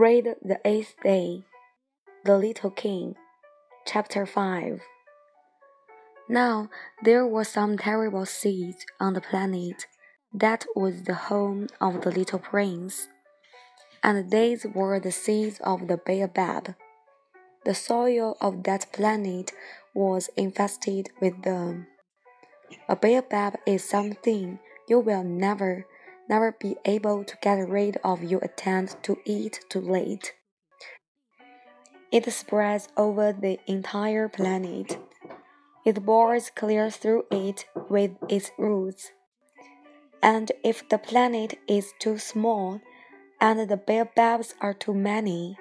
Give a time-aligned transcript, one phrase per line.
[0.00, 1.44] Read the eighth day,
[2.24, 3.16] The Little King,
[3.84, 4.80] Chapter 5.
[6.26, 6.70] Now
[7.04, 9.84] there were some terrible seeds on the planet
[10.32, 13.08] that was the home of the little prince,
[14.02, 16.76] and these were the seeds of the baobab.
[17.66, 19.52] The soil of that planet
[19.92, 21.88] was infested with them.
[22.88, 25.84] A baobab is something you will never
[26.30, 30.32] never be able to get rid of your attempt to eat too late.
[32.12, 34.96] It spreads over the entire planet.
[35.84, 39.10] It bores clear through it with its roots.
[40.22, 42.80] And if the planet is too small
[43.40, 45.58] and the baobabs are too many,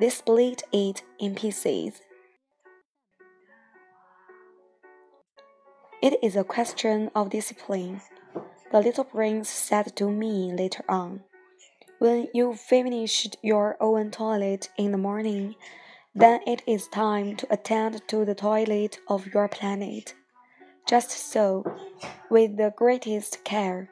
[0.00, 2.00] they split it in pieces.
[6.02, 8.00] It is a question of discipline
[8.70, 11.20] the little prince said to me later on.
[11.98, 15.54] When you finished your own toilet in the morning,
[16.14, 20.14] then it is time to attend to the toilet of your planet.
[20.86, 21.64] Just so,
[22.30, 23.90] with the greatest care.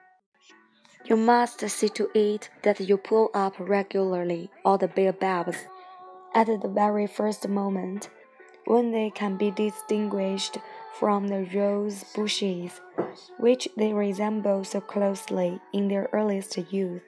[1.05, 5.59] You must see to it that you pull up regularly all the baobabs
[6.35, 8.11] at the very first moment,
[8.67, 10.59] when they can be distinguished
[10.99, 12.81] from the rose bushes,
[13.39, 17.03] which they resemble so closely in their earliest youth.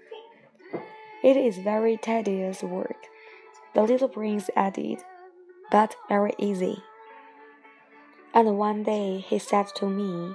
[1.22, 3.06] It is very tedious work,
[3.75, 5.02] the little prince added,
[5.70, 6.83] but very easy.
[8.33, 10.34] And one day he said to me,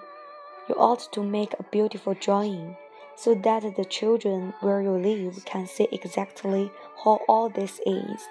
[0.70, 2.76] You ought to make a beautiful drawing,
[3.16, 6.72] so that the children where you live can see exactly
[7.04, 8.28] how all this is.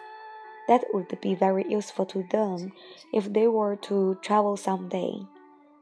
[0.68, 2.72] That would be very useful to them
[3.12, 5.26] if they were to travel some day.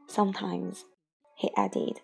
[0.07, 0.85] Sometimes,
[1.43, 1.99] he added,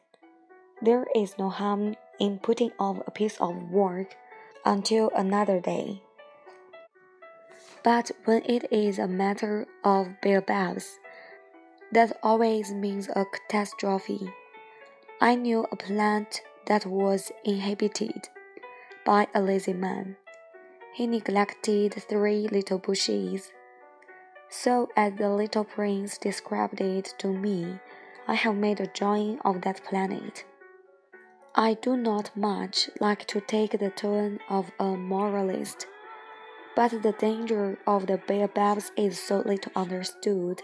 [0.82, 4.18] there is no harm in putting off a piece of work
[4.66, 6.04] until another day.
[7.82, 11.00] But when it is a matter of baobabs,
[11.94, 14.30] that always means a catastrophe.
[15.22, 18.28] I knew a plant that was inhabited
[19.06, 20.18] by a lazy man
[21.00, 23.54] he neglected three little bushes.
[24.50, 27.80] So, as the little prince described it to me,
[28.30, 30.46] I have made a drawing of that planet.
[31.56, 35.88] I do not much like to take the tone of a moralist,
[36.76, 40.62] but the danger of the baobabs is so little understood,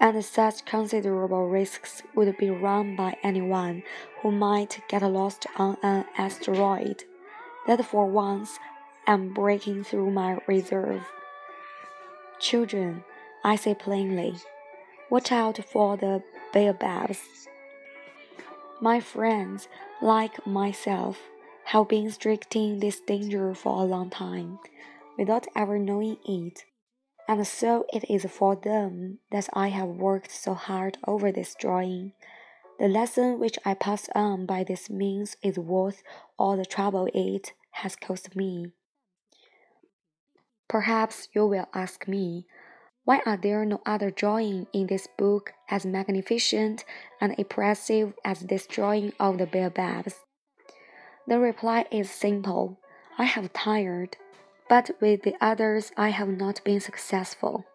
[0.00, 3.82] and such considerable risks would be run by anyone
[4.22, 7.04] who might get lost on an asteroid,
[7.66, 8.58] that for once
[9.06, 11.02] I'm breaking through my reserve.
[12.38, 13.04] Children,
[13.44, 14.36] I say plainly,
[15.10, 16.22] watch out for the
[16.52, 17.48] baobabs.
[18.80, 19.68] My friends,
[20.00, 21.18] like myself,
[21.64, 24.58] have been restricting this danger for a long time,
[25.18, 26.64] without ever knowing it.
[27.26, 32.12] And so it is for them that I have worked so hard over this drawing.
[32.78, 36.02] The lesson which I pass on by this means is worth
[36.38, 38.72] all the trouble it has cost me.
[40.68, 42.46] Perhaps you will ask me,
[43.07, 46.85] why are there no other drawing in this book as magnificent
[47.19, 50.15] and impressive as this drawing of the baobabs?
[51.27, 52.79] The reply is simple.
[53.17, 54.17] I have tired,
[54.69, 57.65] but with the others I have not been successful.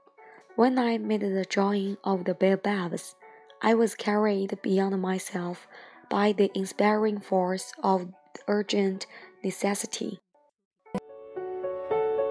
[0.57, 3.15] When I made the drawing of the baobabs,
[3.61, 5.69] I was carried beyond myself
[6.09, 8.13] by the inspiring force of
[8.47, 9.07] urgent
[9.45, 10.21] necessity.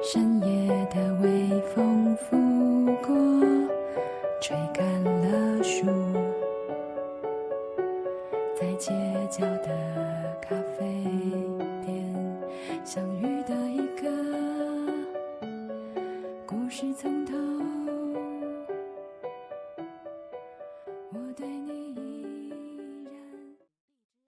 [0.01, 2.40] 深夜的微风拂
[2.96, 3.14] 过，
[4.40, 5.86] 吹干了树，
[8.54, 8.92] 在街
[9.30, 9.68] 角的
[10.40, 11.04] 咖啡
[11.84, 12.40] 店
[12.84, 14.10] 相遇的一个
[16.46, 17.32] 故事，从头。